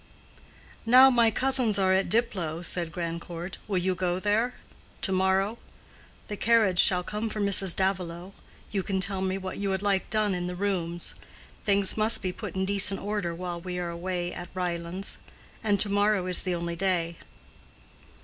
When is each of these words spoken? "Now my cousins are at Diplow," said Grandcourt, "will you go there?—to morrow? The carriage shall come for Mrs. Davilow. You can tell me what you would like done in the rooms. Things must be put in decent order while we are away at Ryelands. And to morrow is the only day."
"Now 0.83 1.11
my 1.11 1.29
cousins 1.29 1.77
are 1.77 1.93
at 1.93 2.09
Diplow," 2.09 2.63
said 2.63 2.91
Grandcourt, 2.91 3.59
"will 3.67 3.77
you 3.77 3.93
go 3.93 4.19
there?—to 4.19 5.11
morrow? 5.11 5.59
The 6.27 6.35
carriage 6.35 6.79
shall 6.79 7.03
come 7.03 7.29
for 7.29 7.39
Mrs. 7.39 7.75
Davilow. 7.75 8.33
You 8.71 8.81
can 8.81 8.99
tell 8.99 9.21
me 9.21 9.37
what 9.37 9.59
you 9.59 9.69
would 9.69 9.83
like 9.83 10.09
done 10.09 10.33
in 10.33 10.47
the 10.47 10.55
rooms. 10.55 11.13
Things 11.65 11.97
must 11.97 12.23
be 12.23 12.31
put 12.33 12.55
in 12.55 12.65
decent 12.65 12.99
order 12.99 13.35
while 13.35 13.61
we 13.61 13.77
are 13.77 13.91
away 13.91 14.33
at 14.33 14.49
Ryelands. 14.55 15.19
And 15.63 15.79
to 15.79 15.87
morrow 15.89 16.25
is 16.25 16.41
the 16.41 16.55
only 16.55 16.75
day." 16.75 17.17